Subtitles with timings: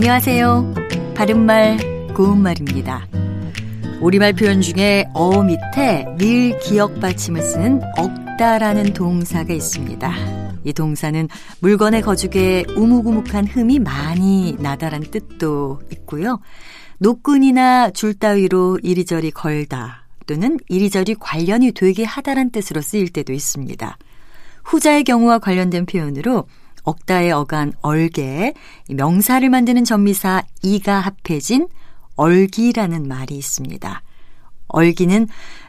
[0.00, 0.74] 안녕하세요.
[1.16, 1.76] 바른말,
[2.14, 3.08] 고운말입니다.
[4.00, 10.14] 우리말 표현 중에 어 밑에 늘 기억 받침을 쓰는 억다라는 동사가 있습니다.
[10.62, 16.38] 이 동사는 물건의 거죽에 우묵우묵한 흠이 많이 나다란 뜻도 있고요.
[16.98, 23.98] 노끈이나 줄 따위로 이리저리 걸다 또는 이리저리 관련이 되게 하다란 뜻으로 쓰일 때도 있습니다.
[24.62, 26.46] 후자의 경우와 관련된 표현으로
[26.88, 28.54] 억다의 어간 얼개,
[28.88, 31.68] 명사를 만드는 전미사 이가 합해진
[32.16, 34.02] 얼기라는 말이 있습니다.
[34.68, 35.28] 얼기는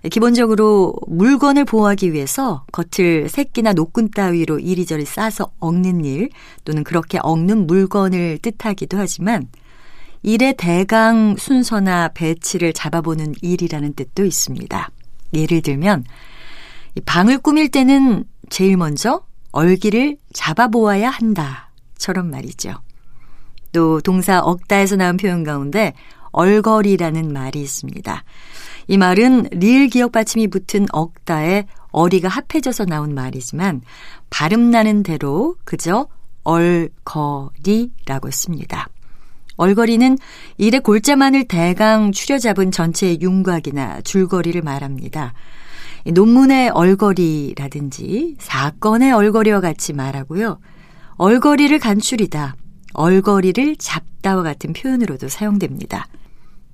[0.10, 6.30] 기본적으로 물건을 보호하기 위해서 겉을 새끼나 노끈 따위로 이리저리 싸서 엉는 일
[6.66, 9.48] 또는 그렇게 엉는 물건을 뜻하기도 하지만
[10.22, 14.90] 일의 대강 순서나 배치를 잡아보는 일이라는 뜻도 있습니다.
[15.34, 16.04] 예를 들면
[17.06, 19.22] 방을 꾸밀 때는 제일 먼저
[19.52, 22.76] 얼기를 잡아보아야 한다처럼 말이죠.
[23.72, 25.94] 또 동사 억다에서 나온 표현 가운데
[26.32, 28.24] 얼거리라는 말이 있습니다.
[28.88, 33.82] 이 말은 리을 기억 받침이 붙은 억다에 어리가 합해져서 나온 말이지만
[34.30, 36.08] 발음 나는 대로 그저
[36.44, 38.88] 얼거리라고 씁니다.
[39.58, 40.18] 얼거리는
[40.58, 45.34] 일의 골자만을 대강 추려잡은 전체의 윤곽이나 줄거리를 말합니다.
[46.06, 50.60] 논문의 얼거리라든지 사건의 얼거리와 같이 말하고요.
[51.18, 52.56] 얼거리를 간추리다,
[52.94, 56.08] 얼거리를 잡다와 같은 표현으로도 사용됩니다.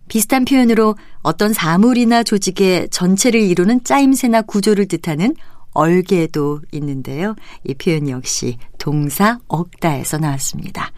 [0.07, 5.35] 비슷한 표현으로 어떤 사물이나 조직의 전체를 이루는 짜임새나 구조를 뜻하는
[5.71, 7.35] 얼개도 있는데요.
[7.63, 10.91] 이 표현 역시 동사 억다에서 나왔습니다.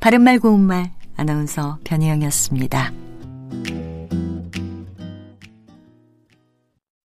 [0.00, 2.92] 바른말 고운말 아나운서 변희영이었습니다.